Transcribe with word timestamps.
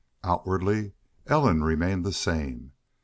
Outwardly 0.23 0.93
Ellen 1.27 1.63
remained 1.63 2.03
the 2.03 2.11
same. 2.11 2.71